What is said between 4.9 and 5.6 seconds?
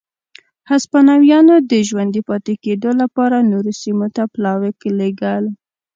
لېږل.